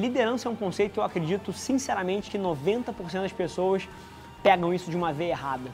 Liderança 0.00 0.48
é 0.48 0.52
um 0.52 0.54
conceito 0.54 0.92
que 0.92 1.00
eu 1.00 1.02
acredito 1.02 1.52
sinceramente 1.52 2.30
que 2.30 2.38
90% 2.38 3.20
das 3.20 3.32
pessoas 3.32 3.88
pegam 4.44 4.72
isso 4.72 4.88
de 4.88 4.96
uma 4.96 5.12
veia 5.12 5.30
errada. 5.30 5.72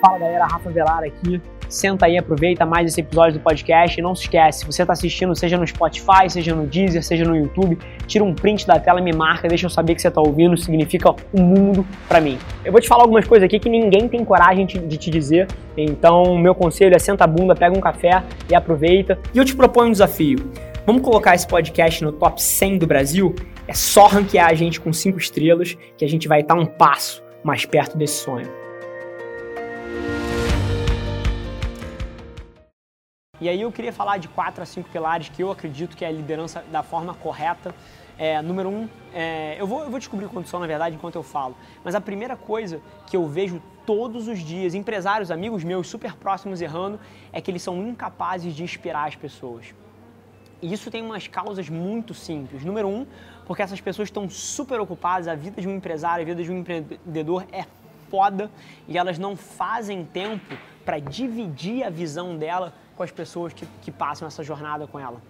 Fala 0.00 0.18
galera, 0.18 0.46
Rafa 0.46 0.70
Velar 0.70 1.04
aqui. 1.04 1.42
Senta 1.68 2.06
aí, 2.06 2.16
aproveita 2.16 2.64
mais 2.64 2.86
esse 2.90 3.00
episódio 3.00 3.38
do 3.38 3.40
podcast 3.40 3.98
e 3.98 4.02
não 4.02 4.14
se 4.14 4.22
esquece, 4.22 4.64
você 4.64 4.82
está 4.82 4.94
assistindo, 4.94 5.34
seja 5.34 5.58
no 5.58 5.66
Spotify, 5.66 6.28
seja 6.28 6.54
no 6.54 6.66
Deezer, 6.66 7.04
seja 7.04 7.24
no 7.24 7.36
YouTube, 7.36 7.78
tira 8.06 8.24
um 8.24 8.34
print 8.34 8.66
da 8.66 8.80
tela, 8.80 9.02
me 9.02 9.12
marca, 9.12 9.46
deixa 9.46 9.66
eu 9.66 9.70
saber 9.70 9.94
que 9.94 10.00
você 10.00 10.08
está 10.08 10.20
ouvindo, 10.20 10.56
significa 10.56 11.14
um 11.34 11.42
mundo 11.42 11.86
para 12.08 12.20
mim. 12.20 12.38
Eu 12.64 12.72
vou 12.72 12.80
te 12.80 12.88
falar 12.88 13.02
algumas 13.02 13.26
coisas 13.26 13.44
aqui 13.44 13.58
que 13.58 13.68
ninguém 13.68 14.08
tem 14.08 14.24
coragem 14.24 14.64
de 14.64 14.96
te 14.96 15.10
dizer, 15.10 15.46
então 15.76 16.38
meu 16.38 16.54
conselho 16.54 16.96
é 16.96 16.98
senta 16.98 17.24
a 17.24 17.26
bunda, 17.26 17.54
pega 17.54 17.76
um 17.76 17.80
café 17.80 18.22
e 18.50 18.54
aproveita. 18.54 19.18
E 19.34 19.38
eu 19.38 19.44
te 19.44 19.54
proponho 19.54 19.88
um 19.88 19.92
desafio. 19.92 20.38
Vamos 20.86 21.02
colocar 21.02 21.34
esse 21.34 21.46
podcast 21.46 22.02
no 22.02 22.12
top 22.12 22.42
100 22.42 22.78
do 22.78 22.86
Brasil? 22.86 23.34
É 23.66 23.74
só 23.74 24.06
ranquear 24.06 24.48
a 24.48 24.54
gente 24.54 24.80
com 24.80 24.90
5 24.90 25.18
estrelas 25.18 25.76
que 25.98 26.04
a 26.04 26.08
gente 26.08 26.26
vai 26.26 26.40
estar 26.40 26.54
um 26.54 26.64
passo 26.64 27.22
mais 27.44 27.66
perto 27.66 27.98
desse 27.98 28.24
sonho. 28.24 28.67
E 33.40 33.48
aí 33.48 33.60
eu 33.60 33.70
queria 33.70 33.92
falar 33.92 34.16
de 34.18 34.26
quatro 34.26 34.62
a 34.62 34.66
cinco 34.66 34.88
pilares 34.88 35.28
que 35.28 35.42
eu 35.42 35.50
acredito 35.50 35.96
que 35.96 36.04
é 36.04 36.08
a 36.08 36.10
liderança 36.10 36.64
da 36.72 36.82
forma 36.82 37.14
correta. 37.14 37.72
É, 38.18 38.42
número 38.42 38.68
um, 38.68 38.88
é, 39.14 39.56
eu, 39.60 39.66
vou, 39.66 39.84
eu 39.84 39.90
vou 39.90 39.98
descobrir 40.00 40.26
quanto 40.26 40.48
são 40.48 40.58
na 40.58 40.66
verdade 40.66 40.96
enquanto 40.96 41.14
eu 41.14 41.22
falo, 41.22 41.56
mas 41.84 41.94
a 41.94 42.00
primeira 42.00 42.36
coisa 42.36 42.80
que 43.06 43.16
eu 43.16 43.28
vejo 43.28 43.62
todos 43.86 44.26
os 44.26 44.40
dias, 44.40 44.74
empresários, 44.74 45.30
amigos 45.30 45.62
meus 45.62 45.86
super 45.86 46.14
próximos 46.16 46.60
errando, 46.60 46.98
é 47.32 47.40
que 47.40 47.48
eles 47.48 47.62
são 47.62 47.80
incapazes 47.86 48.56
de 48.56 48.64
inspirar 48.64 49.06
as 49.06 49.14
pessoas. 49.14 49.72
E 50.60 50.72
isso 50.72 50.90
tem 50.90 51.00
umas 51.00 51.28
causas 51.28 51.68
muito 51.68 52.12
simples. 52.12 52.64
Número 52.64 52.88
um, 52.88 53.06
porque 53.46 53.62
essas 53.62 53.80
pessoas 53.80 54.08
estão 54.08 54.28
super 54.28 54.80
ocupadas, 54.80 55.28
a 55.28 55.36
vida 55.36 55.62
de 55.62 55.68
um 55.68 55.76
empresário, 55.76 56.22
a 56.22 56.26
vida 56.26 56.42
de 56.42 56.50
um 56.50 56.58
empreendedor 56.58 57.46
é 57.52 57.64
foda 58.10 58.50
e 58.88 58.98
elas 58.98 59.16
não 59.16 59.36
fazem 59.36 60.04
tempo 60.04 60.56
para 60.84 60.98
dividir 60.98 61.84
a 61.84 61.90
visão 61.90 62.36
dela 62.36 62.74
com 62.98 63.04
as 63.04 63.12
pessoas 63.12 63.52
que, 63.52 63.64
que 63.80 63.92
passam 63.92 64.26
essa 64.26 64.42
jornada 64.42 64.84
com 64.88 64.98
ela. 64.98 65.22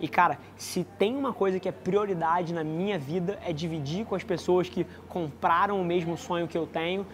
E 0.00 0.06
cara, 0.06 0.38
se 0.56 0.84
tem 0.84 1.16
uma 1.16 1.32
coisa 1.32 1.58
que 1.58 1.68
é 1.68 1.72
prioridade 1.72 2.54
na 2.54 2.62
minha 2.62 2.98
vida 2.98 3.38
é 3.44 3.52
dividir 3.52 4.06
com 4.06 4.14
as 4.14 4.22
pessoas 4.22 4.68
que 4.68 4.86
compraram 5.08 5.80
o 5.80 5.84
mesmo 5.84 6.16
sonho 6.16 6.46
que 6.46 6.56
eu 6.56 6.66
tenho 6.66 7.04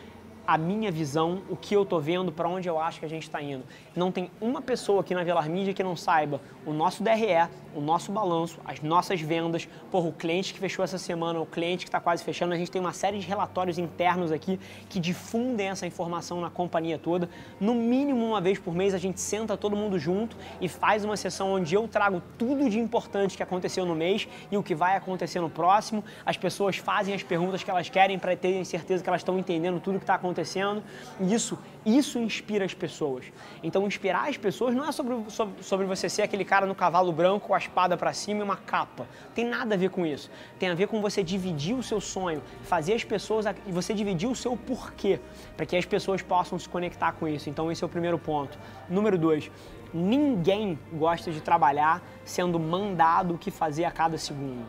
a 0.46 0.58
minha 0.58 0.90
visão, 0.90 1.42
o 1.48 1.56
que 1.56 1.74
eu 1.74 1.86
tô 1.86 2.00
vendo, 2.00 2.32
para 2.32 2.48
onde 2.48 2.68
eu 2.68 2.78
acho 2.78 2.98
que 2.98 3.06
a 3.06 3.08
gente 3.08 3.22
está 3.22 3.40
indo. 3.40 3.64
Não 3.94 4.10
tem 4.10 4.30
uma 4.40 4.60
pessoa 4.60 5.00
aqui 5.00 5.14
na 5.14 5.22
Velar 5.22 5.48
Mídia 5.48 5.72
que 5.72 5.82
não 5.82 5.96
saiba 5.96 6.40
o 6.66 6.72
nosso 6.72 7.02
DRE, 7.02 7.48
o 7.74 7.80
nosso 7.80 8.12
balanço, 8.12 8.58
as 8.64 8.80
nossas 8.80 9.20
vendas, 9.20 9.68
porra, 9.90 10.08
o 10.08 10.12
cliente 10.12 10.52
que 10.52 10.60
fechou 10.60 10.84
essa 10.84 10.98
semana, 10.98 11.40
o 11.40 11.46
cliente 11.46 11.84
que 11.84 11.88
está 11.88 12.00
quase 12.00 12.22
fechando. 12.22 12.54
A 12.54 12.56
gente 12.56 12.70
tem 12.70 12.80
uma 12.80 12.92
série 12.92 13.18
de 13.18 13.26
relatórios 13.26 13.78
internos 13.78 14.30
aqui 14.30 14.58
que 14.88 15.00
difundem 15.00 15.68
essa 15.68 15.86
informação 15.86 16.40
na 16.40 16.50
companhia 16.50 16.98
toda. 16.98 17.28
No 17.60 17.74
mínimo 17.74 18.24
uma 18.24 18.40
vez 18.40 18.58
por 18.58 18.74
mês 18.74 18.94
a 18.94 18.98
gente 18.98 19.20
senta 19.20 19.56
todo 19.56 19.76
mundo 19.76 19.98
junto 19.98 20.36
e 20.60 20.68
faz 20.68 21.04
uma 21.04 21.16
sessão 21.16 21.52
onde 21.52 21.74
eu 21.74 21.88
trago 21.88 22.22
tudo 22.38 22.68
de 22.68 22.78
importante 22.78 23.36
que 23.36 23.42
aconteceu 23.42 23.84
no 23.86 23.94
mês 23.94 24.28
e 24.50 24.56
o 24.56 24.62
que 24.62 24.74
vai 24.74 24.96
acontecer 24.96 25.40
no 25.40 25.50
próximo. 25.50 26.04
As 26.24 26.36
pessoas 26.36 26.76
fazem 26.76 27.14
as 27.14 27.22
perguntas 27.22 27.62
que 27.62 27.70
elas 27.70 27.88
querem 27.88 28.18
para 28.18 28.36
terem 28.36 28.64
certeza 28.64 29.02
que 29.02 29.08
elas 29.08 29.20
estão 29.20 29.38
entendendo 29.38 29.80
tudo 29.80 29.98
que 29.98 30.04
está 30.04 30.14
acontecendo. 30.14 30.82
E 31.20 31.32
isso, 31.32 31.58
isso 31.84 32.18
inspira 32.18 32.64
as 32.64 32.74
pessoas. 32.74 33.24
Então, 33.62 33.86
inspirar 33.86 34.28
as 34.28 34.36
pessoas 34.36 34.74
não 34.74 34.86
é 34.88 34.92
sobre, 34.92 35.30
sobre, 35.30 35.62
sobre 35.62 35.86
você 35.86 36.08
ser 36.08 36.22
aquele 36.22 36.44
cara 36.44 36.66
no 36.66 36.74
cavalo 36.74 37.12
branco 37.12 37.48
com 37.48 37.54
a 37.54 37.58
espada 37.58 37.96
para 37.96 38.12
cima 38.12 38.40
e 38.40 38.42
uma 38.42 38.56
capa. 38.56 39.06
Tem 39.34 39.44
nada 39.44 39.74
a 39.74 39.78
ver 39.78 39.90
com 39.90 40.06
isso. 40.06 40.30
Tem 40.58 40.68
a 40.68 40.74
ver 40.74 40.86
com 40.86 41.00
você 41.00 41.22
dividir 41.22 41.74
o 41.74 41.82
seu 41.82 42.00
sonho, 42.00 42.42
fazer 42.62 42.94
as 42.94 43.04
pessoas 43.04 43.46
e 43.66 43.72
você 43.72 43.92
dividir 43.92 44.28
o 44.28 44.34
seu 44.34 44.56
porquê, 44.56 45.18
para 45.56 45.66
que 45.66 45.76
as 45.76 45.84
pessoas 45.84 46.22
possam 46.22 46.58
se 46.58 46.68
conectar 46.68 47.12
com 47.12 47.26
isso. 47.26 47.50
Então, 47.50 47.70
esse 47.70 47.82
é 47.82 47.86
o 47.86 47.90
primeiro 47.90 48.18
ponto. 48.18 48.56
Número 48.88 49.18
dois, 49.18 49.50
ninguém 49.92 50.78
gosta 50.92 51.32
de 51.32 51.40
trabalhar 51.40 52.02
sendo 52.24 52.58
mandado 52.58 53.34
o 53.34 53.38
que 53.38 53.50
fazer 53.50 53.84
a 53.84 53.90
cada 53.90 54.16
segundo. 54.16 54.64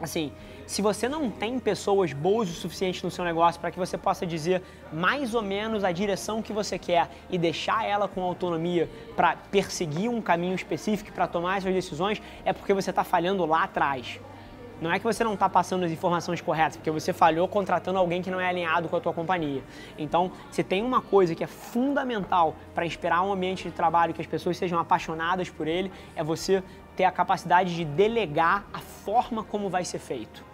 Assim, 0.00 0.32
se 0.72 0.80
você 0.80 1.06
não 1.06 1.30
tem 1.30 1.58
pessoas 1.58 2.14
boas 2.14 2.48
o 2.48 2.54
suficiente 2.54 3.04
no 3.04 3.10
seu 3.10 3.26
negócio 3.26 3.60
para 3.60 3.70
que 3.70 3.78
você 3.78 3.98
possa 3.98 4.24
dizer 4.24 4.62
mais 4.90 5.34
ou 5.34 5.42
menos 5.42 5.84
a 5.84 5.92
direção 5.92 6.40
que 6.40 6.50
você 6.50 6.78
quer 6.78 7.10
e 7.28 7.36
deixar 7.36 7.84
ela 7.84 8.08
com 8.08 8.22
autonomia 8.22 8.88
para 9.14 9.36
perseguir 9.36 10.08
um 10.08 10.22
caminho 10.22 10.54
específico 10.54 11.12
para 11.12 11.26
tomar 11.26 11.56
as 11.56 11.64
suas 11.64 11.74
decisões, 11.74 12.22
é 12.42 12.54
porque 12.54 12.72
você 12.72 12.88
está 12.88 13.04
falhando 13.04 13.44
lá 13.44 13.64
atrás. 13.64 14.18
Não 14.80 14.90
é 14.90 14.98
que 14.98 15.04
você 15.04 15.22
não 15.22 15.34
está 15.34 15.46
passando 15.46 15.84
as 15.84 15.92
informações 15.92 16.40
corretas, 16.40 16.78
porque 16.78 16.90
você 16.90 17.12
falhou 17.12 17.46
contratando 17.46 17.98
alguém 17.98 18.22
que 18.22 18.30
não 18.30 18.40
é 18.40 18.48
alinhado 18.48 18.88
com 18.88 18.96
a 18.96 19.00
tua 19.00 19.12
companhia. 19.12 19.62
Então, 19.98 20.32
se 20.50 20.64
tem 20.64 20.82
uma 20.82 21.02
coisa 21.02 21.34
que 21.34 21.44
é 21.44 21.46
fundamental 21.46 22.56
para 22.74 22.86
inspirar 22.86 23.20
um 23.22 23.30
ambiente 23.30 23.64
de 23.64 23.72
trabalho 23.72 24.14
que 24.14 24.22
as 24.22 24.26
pessoas 24.26 24.56
sejam 24.56 24.78
apaixonadas 24.78 25.50
por 25.50 25.68
ele, 25.68 25.92
é 26.16 26.24
você 26.24 26.62
ter 26.96 27.04
a 27.04 27.12
capacidade 27.12 27.76
de 27.76 27.84
delegar 27.84 28.64
a 28.72 28.78
forma 28.78 29.44
como 29.44 29.68
vai 29.68 29.84
ser 29.84 29.98
feito 29.98 30.50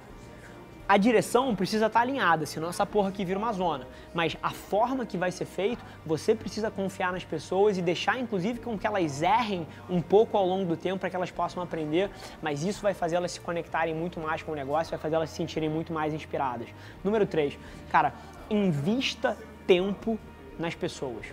a 0.89 0.97
direção 0.97 1.55
precisa 1.55 1.87
estar 1.87 2.01
alinhada, 2.01 2.47
senão 2.47 2.71
essa 2.71 2.87
porra 2.87 3.11
aqui 3.11 3.23
vira 3.23 3.39
uma 3.39 3.53
zona. 3.53 3.87
Mas 4.15 4.39
a 4.43 4.51
forma 4.51 5.05
que 5.05 5.19
vai 5.19 5.31
ser 5.31 5.45
feito, 5.45 5.85
você 6.07 6.35
precisa 6.35 6.71
confiar 6.71 7.13
nas 7.13 7.25
pessoas 7.25 7.77
e 7.77 7.83
deixar, 7.83 8.19
inclusive, 8.19 8.59
com 8.61 8.79
que 8.79 8.87
elas 8.87 9.21
errem 9.21 9.67
um 9.91 10.01
pouco 10.01 10.37
ao 10.37 10.47
longo 10.47 10.65
do 10.65 10.77
tempo 10.79 10.99
para 10.99 11.11
que 11.11 11.17
elas 11.17 11.31
possam 11.31 11.63
aprender. 11.63 12.11
Mas 12.41 12.65
isso 12.65 12.81
vai 12.81 12.95
fazer 12.95 13.17
elas 13.17 13.33
se 13.33 13.41
conectarem 13.41 13.95
muito 13.95 14.19
mais 14.19 14.43
com 14.43 14.53
o 14.53 14.55
negócio, 14.55 14.91
vai 14.91 14.99
fazer 14.99 15.17
elas 15.17 15.29
se 15.29 15.37
sentirem 15.37 15.69
muito 15.69 15.93
mais 15.93 16.15
inspiradas. 16.15 16.69
Número 17.05 17.27
3, 17.27 17.59
cara, 17.91 18.15
invista 18.49 19.37
tempo 19.67 20.19
nas 20.59 20.75
pessoas 20.75 21.27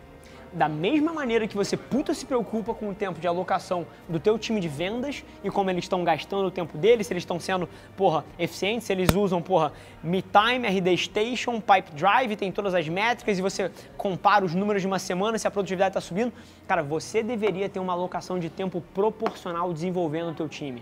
da 0.56 0.70
mesma 0.70 1.12
maneira 1.12 1.48
que 1.50 1.56
você 1.56 1.76
puta 1.76 2.14
se 2.14 2.26
preocupa 2.26 2.74
com 2.74 2.90
o 2.90 2.96
tempo 2.96 3.20
de 3.20 3.28
alocação 3.28 3.86
do 4.08 4.22
teu 4.22 4.40
time 4.40 4.62
de 4.62 4.70
vendas 4.70 5.22
e 5.44 5.52
como 5.52 5.70
eles 5.70 5.84
estão 5.84 6.02
gastando 6.02 6.48
o 6.48 6.52
tempo 6.52 6.78
deles, 6.78 7.08
se 7.08 7.14
eles 7.14 7.24
estão 7.24 7.38
sendo, 7.42 7.68
porra, 7.98 8.24
eficientes, 8.40 8.88
se 8.88 8.94
eles 8.94 9.14
usam, 9.14 9.42
porra, 9.42 9.74
MeTime, 10.02 10.66
RD 10.66 10.98
Station, 10.98 11.60
Pipe 11.60 11.92
Drive, 11.92 12.38
tem 12.38 12.54
todas 12.54 12.74
as 12.74 12.88
métricas 12.88 13.38
e 13.38 13.42
você 13.42 13.70
compara 13.98 14.46
os 14.46 14.56
números 14.56 14.82
de 14.82 14.88
uma 14.88 14.98
semana, 14.98 15.38
se 15.38 15.46
a 15.46 15.52
produtividade 15.52 15.90
está 15.90 16.02
subindo, 16.02 16.32
cara, 16.66 16.82
você 16.82 17.22
deveria 17.22 17.68
ter 17.68 17.82
uma 17.82 17.92
alocação 17.92 18.40
de 18.40 18.50
tempo 18.50 18.82
proporcional 18.94 19.74
desenvolvendo 19.74 20.32
o 20.32 20.34
teu 20.34 20.48
time. 20.48 20.82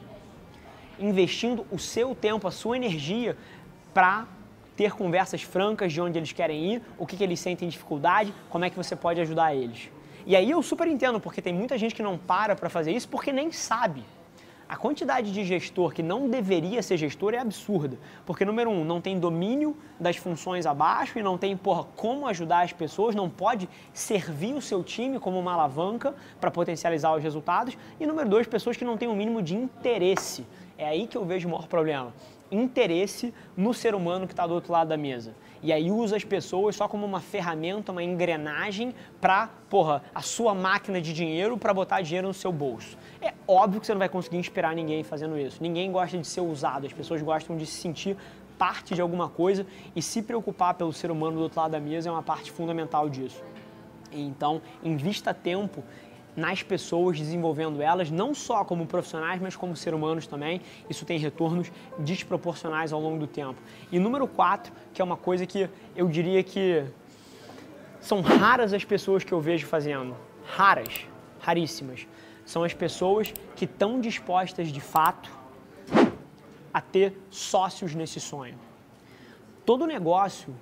Investindo 0.99 1.65
o 1.71 1.79
seu 1.79 2.13
tempo, 2.13 2.47
a 2.47 2.51
sua 2.51 2.77
energia 2.77 3.35
para 3.91 4.27
ter 4.75 4.93
conversas 4.93 5.41
francas 5.41 5.91
de 5.91 6.01
onde 6.01 6.17
eles 6.17 6.31
querem 6.31 6.73
ir, 6.73 6.81
o 6.97 7.05
que, 7.05 7.15
que 7.15 7.23
eles 7.23 7.39
sentem 7.39 7.69
dificuldade, 7.69 8.33
como 8.49 8.65
é 8.65 8.69
que 8.69 8.75
você 8.75 8.95
pode 8.95 9.21
ajudar 9.21 9.55
eles. 9.55 9.89
E 10.25 10.35
aí 10.35 10.49
eu 10.49 10.61
super 10.63 10.87
entendo, 10.87 11.19
porque 11.19 11.41
tem 11.41 11.53
muita 11.53 11.77
gente 11.77 11.93
que 11.93 12.01
não 12.01 12.17
para 12.17 12.55
para 12.55 12.69
fazer 12.69 12.91
isso 12.91 13.09
porque 13.09 13.31
nem 13.31 13.51
sabe. 13.51 14.03
A 14.67 14.77
quantidade 14.77 15.31
de 15.31 15.43
gestor 15.43 15.93
que 15.93 16.01
não 16.01 16.29
deveria 16.29 16.81
ser 16.81 16.97
gestor 16.97 17.33
é 17.33 17.37
absurda. 17.37 17.99
Porque, 18.25 18.45
número 18.45 18.71
um, 18.71 18.83
não 18.83 19.01
tem 19.01 19.19
domínio 19.19 19.77
das 19.99 20.15
funções 20.15 20.65
abaixo 20.65 21.19
e 21.19 21.21
não 21.21 21.37
tem, 21.37 21.55
porra, 21.55 21.83
como 21.95 22.25
ajudar 22.27 22.63
as 22.63 22.73
pessoas, 22.73 23.13
não 23.13 23.29
pode 23.29 23.69
servir 23.93 24.55
o 24.55 24.61
seu 24.61 24.81
time 24.83 25.19
como 25.19 25.37
uma 25.37 25.53
alavanca 25.53 26.15
para 26.39 26.49
potencializar 26.49 27.13
os 27.13 27.21
resultados. 27.21 27.77
E, 27.99 28.05
número 28.07 28.27
dois, 28.29 28.47
pessoas 28.47 28.77
que 28.77 28.85
não 28.85 28.97
têm 28.97 29.07
o 29.07 29.11
um 29.11 29.15
mínimo 29.15 29.41
de 29.41 29.53
interesse. 29.53 30.45
É 30.77 30.87
aí 30.87 31.05
que 31.05 31.17
eu 31.17 31.25
vejo 31.25 31.47
o 31.47 31.51
maior 31.51 31.67
problema 31.67 32.13
interesse 32.55 33.33
no 33.55 33.73
ser 33.73 33.95
humano 33.95 34.27
que 34.27 34.33
está 34.33 34.45
do 34.45 34.53
outro 34.53 34.71
lado 34.71 34.89
da 34.89 34.97
mesa. 34.97 35.33
E 35.61 35.71
aí 35.71 35.89
usa 35.89 36.17
as 36.17 36.23
pessoas 36.23 36.75
só 36.75 36.87
como 36.87 37.05
uma 37.05 37.21
ferramenta, 37.21 37.91
uma 37.91 38.03
engrenagem 38.03 38.93
para, 39.21 39.49
porra, 39.69 40.03
a 40.13 40.21
sua 40.21 40.53
máquina 40.53 41.01
de 41.01 41.13
dinheiro 41.13 41.57
para 41.57 41.73
botar 41.73 42.01
dinheiro 42.01 42.27
no 42.27 42.33
seu 42.33 42.51
bolso. 42.51 42.97
É 43.21 43.33
óbvio 43.47 43.79
que 43.79 43.87
você 43.87 43.93
não 43.93 43.99
vai 43.99 44.09
conseguir 44.09 44.37
inspirar 44.37 44.75
ninguém 44.75 45.03
fazendo 45.03 45.37
isso. 45.37 45.61
Ninguém 45.61 45.91
gosta 45.91 46.17
de 46.17 46.27
ser 46.27 46.41
usado, 46.41 46.85
as 46.85 46.93
pessoas 46.93 47.21
gostam 47.21 47.55
de 47.55 47.65
se 47.65 47.77
sentir 47.77 48.17
parte 48.57 48.93
de 48.93 49.01
alguma 49.01 49.29
coisa 49.29 49.65
e 49.95 50.01
se 50.01 50.21
preocupar 50.21 50.73
pelo 50.75 50.93
ser 50.93 51.11
humano 51.11 51.37
do 51.37 51.43
outro 51.43 51.59
lado 51.59 51.71
da 51.71 51.79
mesa 51.79 52.09
é 52.09 52.11
uma 52.11 52.23
parte 52.23 52.51
fundamental 52.51 53.09
disso. 53.09 53.41
Então, 54.11 54.61
invista 54.83 55.33
tempo 55.33 55.83
nas 56.35 56.63
pessoas, 56.63 57.17
desenvolvendo 57.17 57.81
elas, 57.81 58.09
não 58.09 58.33
só 58.33 58.63
como 58.63 58.85
profissionais, 58.85 59.41
mas 59.41 59.55
como 59.55 59.75
seres 59.75 59.97
humanos 59.97 60.27
também. 60.27 60.61
Isso 60.89 61.05
tem 61.05 61.17
retornos 61.19 61.71
desproporcionais 61.99 62.91
ao 62.91 62.99
longo 62.99 63.19
do 63.19 63.27
tempo. 63.27 63.59
E 63.91 63.99
número 63.99 64.27
4, 64.27 64.71
que 64.93 65.01
é 65.01 65.05
uma 65.05 65.17
coisa 65.17 65.45
que 65.45 65.69
eu 65.95 66.07
diria 66.07 66.43
que 66.43 66.83
são 67.99 68.21
raras 68.21 68.73
as 68.73 68.83
pessoas 68.83 69.23
que 69.23 69.31
eu 69.31 69.39
vejo 69.39 69.65
fazendo. 69.65 70.15
Raras, 70.45 71.05
raríssimas. 71.39 72.07
São 72.45 72.63
as 72.63 72.73
pessoas 72.73 73.33
que 73.55 73.65
estão 73.65 74.01
dispostas 74.01 74.67
de 74.69 74.81
fato 74.81 75.29
a 76.73 76.81
ter 76.81 77.17
sócios 77.29 77.93
nesse 77.93 78.19
sonho. 78.19 78.57
Todo 79.65 79.85
negócio 79.85 80.53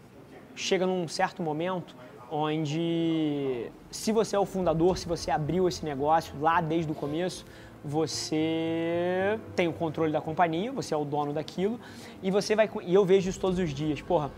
chega 0.55 0.85
num 0.85 1.07
certo 1.07 1.41
momento 1.41 1.95
onde 2.31 3.69
se 3.91 4.13
você 4.13 4.37
é 4.37 4.39
o 4.39 4.45
fundador, 4.45 4.97
se 4.97 5.05
você 5.05 5.29
abriu 5.29 5.67
esse 5.67 5.83
negócio 5.83 6.33
lá 6.39 6.61
desde 6.61 6.89
o 6.89 6.95
começo, 6.95 7.45
você 7.83 9.37
tem 9.53 9.67
o 9.67 9.73
controle 9.73 10.13
da 10.13 10.21
companhia, 10.21 10.71
você 10.71 10.93
é 10.93 10.97
o 10.97 11.03
dono 11.03 11.33
daquilo 11.33 11.77
e 12.23 12.31
você 12.31 12.55
vai 12.55 12.69
e 12.83 12.93
eu 12.93 13.03
vejo 13.03 13.29
isso 13.29 13.39
todos 13.39 13.59
os 13.59 13.73
dias. 13.73 14.01
Porra, 14.01 14.31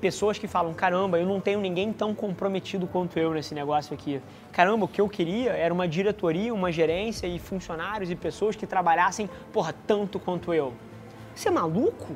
pessoas 0.00 0.38
que 0.38 0.46
falam: 0.46 0.72
"Caramba, 0.72 1.18
eu 1.18 1.26
não 1.26 1.40
tenho 1.40 1.58
ninguém 1.58 1.92
tão 1.92 2.14
comprometido 2.14 2.86
quanto 2.86 3.18
eu 3.18 3.32
nesse 3.34 3.54
negócio 3.54 3.92
aqui". 3.92 4.20
Caramba, 4.52 4.84
o 4.84 4.88
que 4.88 5.00
eu 5.00 5.08
queria 5.08 5.50
era 5.50 5.74
uma 5.74 5.88
diretoria, 5.88 6.54
uma 6.54 6.70
gerência 6.70 7.26
e 7.26 7.40
funcionários 7.40 8.10
e 8.10 8.14
pessoas 8.14 8.54
que 8.54 8.66
trabalhassem, 8.66 9.28
porra, 9.52 9.74
tanto 9.86 10.20
quanto 10.20 10.54
eu. 10.54 10.72
Você 11.34 11.48
é 11.48 11.50
maluco? 11.50 12.14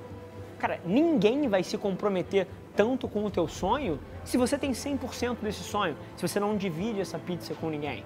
Cara, 0.59 0.79
ninguém 0.85 1.49
vai 1.49 1.63
se 1.63 1.77
comprometer 1.77 2.47
tanto 2.77 3.09
com 3.09 3.25
o 3.25 3.31
teu 3.31 3.49
sonho 3.49 3.99
se 4.27 4.37
você 4.37 4.59
tem 4.59 4.73
100% 4.73 5.37
desse 5.41 5.63
sonho, 5.63 5.97
se 6.17 6.27
você 6.27 6.41
não 6.41 6.57
divide 6.57 7.01
essa 7.01 7.19
pizza 7.19 7.55
com 7.55 7.71
ninguém. 7.71 8.05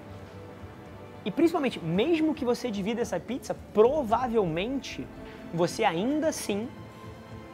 E 1.25 1.31
principalmente, 1.31 1.79
mesmo 1.79 2.33
que 2.35 2.45
você 2.45 2.69
divida 2.69 3.01
essa 3.01 3.19
pizza, 3.19 3.55
provavelmente 3.73 5.05
você 5.53 5.83
ainda 5.83 6.29
assim 6.29 6.69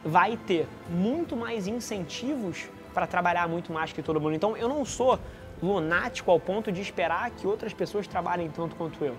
vai 0.04 0.36
ter 0.36 0.68
muito 0.88 1.34
mais 1.34 1.66
incentivos 1.66 2.68
para 2.92 3.06
trabalhar 3.06 3.48
muito 3.48 3.72
mais 3.72 3.92
que 3.92 4.02
todo 4.02 4.20
mundo. 4.20 4.34
Então, 4.34 4.56
eu 4.56 4.68
não 4.68 4.84
sou 4.84 5.18
lunático 5.62 6.30
ao 6.30 6.38
ponto 6.38 6.70
de 6.70 6.80
esperar 6.80 7.30
que 7.30 7.46
outras 7.46 7.72
pessoas 7.72 8.06
trabalhem 8.06 8.50
tanto 8.50 8.76
quanto 8.76 9.02
eu. 9.04 9.16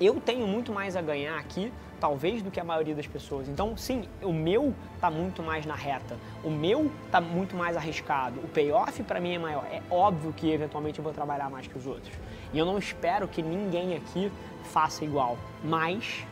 Eu 0.00 0.20
tenho 0.20 0.46
muito 0.46 0.72
mais 0.72 0.94
a 0.94 1.00
ganhar 1.00 1.38
aqui, 1.38 1.72
talvez, 1.98 2.42
do 2.42 2.50
que 2.50 2.60
a 2.60 2.64
maioria 2.64 2.94
das 2.94 3.06
pessoas. 3.06 3.48
Então, 3.48 3.76
sim, 3.76 4.04
o 4.22 4.32
meu 4.32 4.74
está 4.94 5.10
muito 5.10 5.42
mais 5.42 5.64
na 5.64 5.74
reta, 5.74 6.16
o 6.44 6.50
meu 6.50 6.90
está 7.06 7.20
muito 7.20 7.56
mais 7.56 7.76
arriscado, 7.76 8.40
o 8.40 8.48
payoff 8.48 9.02
para 9.02 9.20
mim 9.20 9.34
é 9.34 9.38
maior. 9.38 9.64
É 9.72 9.82
óbvio 9.90 10.32
que 10.32 10.50
eventualmente 10.50 10.98
eu 10.98 11.02
vou 11.02 11.12
trabalhar 11.12 11.48
mais 11.48 11.66
que 11.66 11.78
os 11.78 11.86
outros. 11.86 12.12
E 12.52 12.58
eu 12.58 12.66
não 12.66 12.78
espero 12.78 13.26
que 13.26 13.42
ninguém 13.42 13.96
aqui 13.96 14.30
faça 14.64 15.04
igual. 15.04 15.38
Mas, 15.64 16.26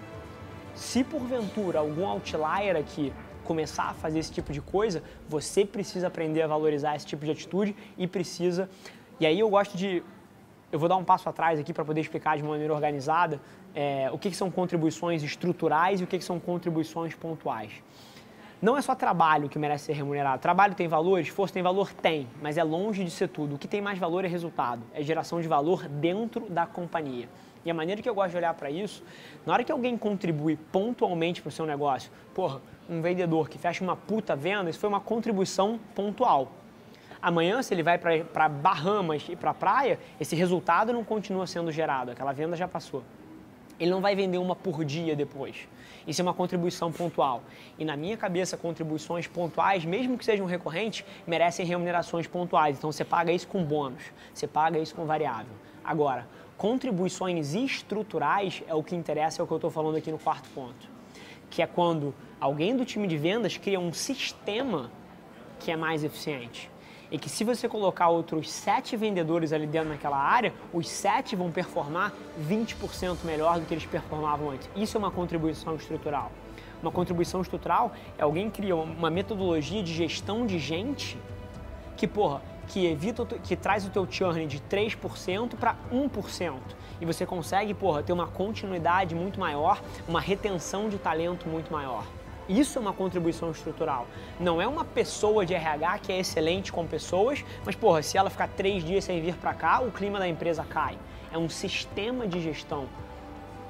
se 0.74 1.02
porventura 1.02 1.78
algum 1.78 2.06
outlier 2.06 2.76
aqui 2.76 3.12
começar 3.44 3.90
a 3.90 3.94
fazer 3.94 4.18
esse 4.18 4.32
tipo 4.32 4.52
de 4.52 4.60
coisa, 4.60 5.02
você 5.28 5.64
precisa 5.64 6.08
aprender 6.08 6.42
a 6.42 6.46
valorizar 6.46 6.96
esse 6.96 7.06
tipo 7.06 7.24
de 7.24 7.30
atitude 7.30 7.76
e 7.96 8.06
precisa. 8.06 8.68
E 9.20 9.26
aí 9.26 9.38
eu 9.38 9.48
gosto 9.48 9.76
de. 9.76 10.02
Eu 10.74 10.78
vou 10.80 10.88
dar 10.88 10.96
um 10.96 11.04
passo 11.04 11.28
atrás 11.28 11.56
aqui 11.60 11.72
para 11.72 11.84
poder 11.84 12.00
explicar 12.00 12.36
de 12.36 12.42
maneira 12.42 12.74
organizada 12.74 13.40
é, 13.76 14.10
o 14.12 14.18
que, 14.18 14.28
que, 14.28 14.36
são 14.36 14.50
contribuições 14.50 15.22
estruturais 15.22 16.00
e 16.00 16.04
o 16.04 16.06
que, 16.08 16.18
que 16.18 16.24
são 16.24 16.40
contribuições 16.40 17.14
pontuais. 17.14 17.70
Não 18.60 18.76
é 18.76 18.82
só 18.82 18.92
trabalho 18.92 19.48
que 19.48 19.56
merece 19.56 19.84
ser 19.84 19.92
remunerado. 19.92 20.42
Trabalho 20.42 20.74
tem 20.74 20.88
valor, 20.88 21.20
esforço 21.20 21.54
tem 21.54 21.62
valor? 21.62 21.92
Tem, 21.92 22.26
mas 22.42 22.58
é 22.58 22.64
longe 22.64 23.04
de 23.04 23.10
ser 23.12 23.28
tudo. 23.28 23.54
O 23.54 23.58
que 23.58 23.68
tem 23.68 23.80
mais 23.80 24.00
valor 24.00 24.24
é 24.24 24.26
resultado, 24.26 24.82
é 24.92 25.00
geração 25.00 25.40
de 25.40 25.46
valor 25.46 25.86
dentro 25.86 26.50
da 26.50 26.66
companhia. 26.66 27.28
E 27.64 27.70
a 27.70 27.74
maneira 27.74 28.02
que 28.02 28.08
eu 28.08 28.14
gosto 28.14 28.32
de 28.32 28.38
olhar 28.38 28.52
para 28.54 28.68
isso, 28.68 29.00
na 29.46 29.52
hora 29.52 29.62
que 29.62 29.70
alguém 29.70 29.96
contribui 29.96 30.56
pontualmente 30.72 31.40
para 31.40 31.50
o 31.50 31.52
seu 31.52 31.66
negócio, 31.66 32.10
porra, 32.34 32.60
um 32.90 33.00
vendedor 33.00 33.48
que 33.48 33.58
fecha 33.58 33.84
uma 33.84 33.94
puta 33.94 34.34
venda, 34.34 34.68
isso 34.70 34.80
foi 34.80 34.88
uma 34.88 35.00
contribuição 35.00 35.78
pontual. 35.94 36.50
Amanhã, 37.24 37.62
se 37.62 37.72
ele 37.72 37.82
vai 37.82 37.96
para 37.96 38.50
Bahamas 38.50 39.24
e 39.30 39.34
para 39.34 39.52
a 39.52 39.54
praia, 39.54 39.98
esse 40.20 40.36
resultado 40.36 40.92
não 40.92 41.02
continua 41.02 41.46
sendo 41.46 41.72
gerado, 41.72 42.10
aquela 42.10 42.32
venda 42.32 42.54
já 42.54 42.68
passou. 42.68 43.02
Ele 43.80 43.90
não 43.90 44.02
vai 44.02 44.14
vender 44.14 44.36
uma 44.36 44.54
por 44.54 44.84
dia 44.84 45.16
depois. 45.16 45.66
Isso 46.06 46.20
é 46.20 46.22
uma 46.22 46.34
contribuição 46.34 46.92
pontual. 46.92 47.42
E 47.78 47.84
na 47.84 47.96
minha 47.96 48.14
cabeça, 48.14 48.58
contribuições 48.58 49.26
pontuais, 49.26 49.86
mesmo 49.86 50.18
que 50.18 50.24
sejam 50.24 50.44
recorrentes, 50.44 51.02
merecem 51.26 51.64
remunerações 51.64 52.26
pontuais. 52.26 52.76
Então 52.76 52.92
você 52.92 53.06
paga 53.06 53.32
isso 53.32 53.48
com 53.48 53.64
bônus, 53.64 54.02
você 54.34 54.46
paga 54.46 54.78
isso 54.78 54.94
com 54.94 55.06
variável. 55.06 55.54
Agora, 55.82 56.28
contribuições 56.58 57.54
estruturais 57.54 58.62
é 58.68 58.74
o 58.74 58.82
que 58.82 58.94
interessa, 58.94 59.40
é 59.40 59.42
o 59.42 59.46
que 59.46 59.52
eu 59.54 59.56
estou 59.56 59.70
falando 59.70 59.96
aqui 59.96 60.12
no 60.12 60.18
quarto 60.18 60.50
ponto. 60.50 60.90
Que 61.48 61.62
é 61.62 61.66
quando 61.66 62.14
alguém 62.38 62.76
do 62.76 62.84
time 62.84 63.08
de 63.08 63.16
vendas 63.16 63.56
cria 63.56 63.80
um 63.80 63.94
sistema 63.94 64.90
que 65.58 65.70
é 65.70 65.76
mais 65.76 66.04
eficiente 66.04 66.73
e 67.14 67.18
que 67.18 67.30
se 67.30 67.44
você 67.44 67.68
colocar 67.68 68.08
outros 68.08 68.50
sete 68.50 68.96
vendedores 68.96 69.52
ali 69.52 69.68
dentro 69.68 69.90
daquela 69.90 70.18
área, 70.18 70.52
os 70.72 70.88
sete 70.88 71.36
vão 71.36 71.48
performar 71.48 72.12
20% 72.50 73.18
melhor 73.22 73.60
do 73.60 73.66
que 73.66 73.72
eles 73.72 73.86
performavam 73.86 74.50
antes. 74.50 74.68
Isso 74.74 74.96
é 74.96 74.98
uma 74.98 75.12
contribuição 75.12 75.76
estrutural. 75.76 76.32
Uma 76.82 76.90
contribuição 76.90 77.40
estrutural 77.40 77.92
é 78.18 78.24
alguém 78.24 78.50
cria 78.50 78.74
uma 78.74 79.10
metodologia 79.10 79.80
de 79.80 79.94
gestão 79.94 80.44
de 80.44 80.58
gente 80.58 81.16
que, 81.96 82.08
porra, 82.08 82.42
que 82.66 82.84
evita, 82.84 83.24
que 83.24 83.54
traz 83.54 83.86
o 83.86 83.90
teu 83.90 84.10
churn 84.10 84.44
de 84.48 84.58
3% 84.58 85.54
para 85.54 85.76
1%. 85.92 86.54
E 87.00 87.06
você 87.06 87.24
consegue, 87.24 87.74
porra, 87.74 88.02
ter 88.02 88.12
uma 88.12 88.26
continuidade 88.26 89.14
muito 89.14 89.38
maior, 89.38 89.80
uma 90.08 90.20
retenção 90.20 90.88
de 90.88 90.98
talento 90.98 91.48
muito 91.48 91.72
maior. 91.72 92.04
Isso 92.48 92.78
é 92.78 92.80
uma 92.80 92.92
contribuição 92.92 93.50
estrutural. 93.50 94.06
Não 94.38 94.60
é 94.60 94.66
uma 94.66 94.84
pessoa 94.84 95.46
de 95.46 95.54
RH 95.54 95.98
que 95.98 96.12
é 96.12 96.20
excelente 96.20 96.72
com 96.72 96.86
pessoas, 96.86 97.44
mas 97.64 97.74
porra, 97.74 98.02
se 98.02 98.18
ela 98.18 98.28
ficar 98.28 98.48
três 98.48 98.84
dias 98.84 99.04
sem 99.04 99.20
vir 99.20 99.34
para 99.36 99.54
cá, 99.54 99.80
o 99.80 99.90
clima 99.90 100.18
da 100.18 100.28
empresa 100.28 100.64
cai. 100.64 100.98
É 101.32 101.38
um 101.38 101.48
sistema 101.48 102.26
de 102.26 102.40
gestão 102.40 102.86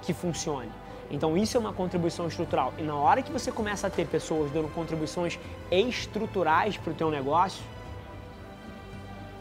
que 0.02 0.12
funcione. 0.12 0.70
Então 1.10 1.36
isso 1.36 1.56
é 1.56 1.60
uma 1.60 1.72
contribuição 1.72 2.26
estrutural. 2.26 2.74
E 2.78 2.82
na 2.82 2.96
hora 2.96 3.22
que 3.22 3.30
você 3.30 3.52
começa 3.52 3.86
a 3.86 3.90
ter 3.90 4.06
pessoas 4.06 4.50
dando 4.50 4.68
contribuições 4.74 5.38
estruturais 5.70 6.76
para 6.76 6.92
o 6.92 6.94
teu 6.94 7.10
negócio, 7.10 7.62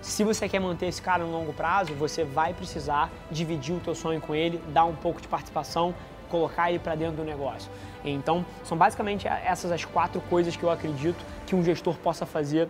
se 0.02 0.24
você 0.24 0.50
quer 0.50 0.60
manter 0.60 0.88
esse 0.88 1.02
cara 1.02 1.24
no 1.24 1.32
longo 1.32 1.54
prazo, 1.54 1.94
você 1.94 2.26
vai 2.26 2.54
precisar 2.54 3.10
dividir 3.32 3.74
o 3.74 3.80
teu 3.80 3.96
sonho 3.96 4.20
com 4.20 4.36
ele, 4.36 4.58
dar 4.68 4.84
um 4.84 4.96
pouco 4.96 5.22
de 5.22 5.30
participação, 5.30 5.96
colocar 6.34 6.72
ele 6.72 6.80
para 6.80 6.96
dentro 6.96 7.18
do 7.18 7.24
negócio. 7.24 7.72
Então, 8.04 8.44
são 8.64 8.76
basicamente 8.76 9.28
essas 9.28 9.72
as 9.72 9.86
quatro 9.86 10.20
coisas 10.22 10.56
que 10.56 10.64
eu 10.64 10.72
acredito 10.72 11.24
que 11.46 11.56
um 11.56 11.64
gestor 11.64 11.96
possa 11.98 12.26
fazer 12.26 12.68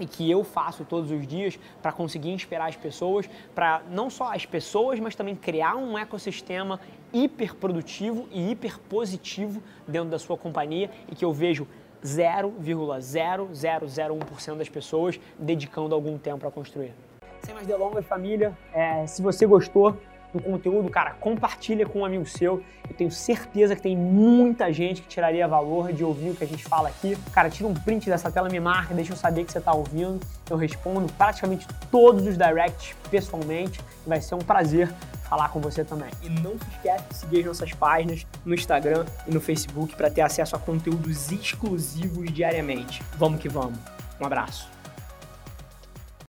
e 0.00 0.06
que 0.06 0.30
eu 0.30 0.42
faço 0.42 0.86
todos 0.86 1.10
os 1.10 1.26
dias 1.26 1.58
para 1.82 1.92
conseguir 1.92 2.30
inspirar 2.30 2.64
as 2.66 2.76
pessoas, 2.76 3.28
para 3.54 3.82
não 3.90 4.08
só 4.08 4.32
as 4.32 4.46
pessoas, 4.46 4.98
mas 4.98 5.14
também 5.14 5.36
criar 5.36 5.76
um 5.76 5.98
ecossistema 5.98 6.80
hiper 7.12 7.54
produtivo 7.54 8.26
e 8.32 8.50
hiper 8.50 8.78
positivo 8.78 9.62
dentro 9.86 10.08
da 10.08 10.18
sua 10.18 10.38
companhia 10.38 10.90
e 11.06 11.14
que 11.14 11.26
eu 11.26 11.32
vejo 11.32 11.68
0,0001% 12.02 14.56
das 14.56 14.70
pessoas 14.70 15.20
dedicando 15.38 15.94
algum 15.94 16.16
tempo 16.16 16.38
para 16.38 16.50
construir. 16.50 16.94
Sem 17.42 17.54
mais 17.54 17.66
delongas, 17.66 18.06
família, 18.06 18.56
é, 18.72 19.06
se 19.06 19.20
você 19.20 19.44
gostou, 19.46 19.94
do 20.34 20.42
conteúdo, 20.42 20.90
cara, 20.90 21.12
compartilha 21.20 21.86
com 21.86 22.00
um 22.00 22.04
amigo 22.04 22.26
seu. 22.26 22.62
Eu 22.88 22.94
tenho 22.94 23.10
certeza 23.10 23.76
que 23.76 23.80
tem 23.80 23.96
muita 23.96 24.72
gente 24.72 25.00
que 25.00 25.08
tiraria 25.08 25.46
valor 25.46 25.92
de 25.92 26.02
ouvir 26.02 26.30
o 26.30 26.34
que 26.34 26.42
a 26.42 26.46
gente 26.46 26.64
fala 26.64 26.88
aqui. 26.88 27.16
Cara, 27.32 27.48
tira 27.48 27.68
um 27.68 27.74
print 27.74 28.10
dessa 28.10 28.30
tela, 28.30 28.48
me 28.48 28.58
marca, 28.58 28.92
deixa 28.92 29.12
eu 29.12 29.16
saber 29.16 29.44
que 29.44 29.52
você 29.52 29.58
está 29.58 29.72
ouvindo. 29.72 30.20
Eu 30.50 30.56
respondo 30.56 31.10
praticamente 31.12 31.66
todos 31.90 32.26
os 32.26 32.36
directs 32.36 32.96
pessoalmente. 33.10 33.80
Vai 34.04 34.20
ser 34.20 34.34
um 34.34 34.38
prazer 34.38 34.92
falar 35.28 35.48
com 35.50 35.60
você 35.60 35.84
também. 35.84 36.10
E 36.20 36.28
não 36.28 36.58
se 36.58 36.68
esquece 36.74 37.04
de 37.08 37.16
seguir 37.16 37.38
as 37.40 37.46
nossas 37.46 37.72
páginas 37.72 38.26
no 38.44 38.54
Instagram 38.54 39.06
e 39.26 39.32
no 39.32 39.40
Facebook 39.40 39.94
para 39.94 40.10
ter 40.10 40.20
acesso 40.20 40.56
a 40.56 40.58
conteúdos 40.58 41.30
exclusivos 41.30 42.32
diariamente. 42.32 43.02
Vamos 43.16 43.40
que 43.40 43.48
vamos. 43.48 43.78
Um 44.20 44.26
abraço. 44.26 44.68